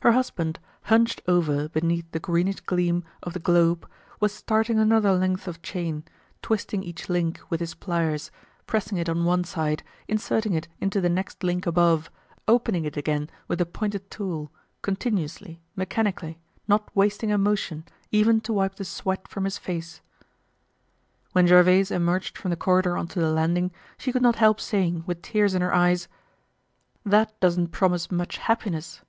[0.00, 3.88] Her husband, hunched over beneath the greenish gleam of the globe
[4.20, 6.04] was starting another length of chain,
[6.42, 8.30] twisting each link with his pliers,
[8.66, 12.10] pressing it on one side, inserting it into the next link above,
[12.46, 14.50] opening it again with the pointed tool,
[14.82, 16.38] continuously, mechanically,
[16.68, 20.02] not wasting a motion, even to wipe the sweat from his face.
[21.32, 25.04] When Gervaise emerged from the corridor on to the landing, she could not help saying,
[25.06, 26.08] with tears in her eyes:
[27.06, 29.00] "That doesn't promise much happiness."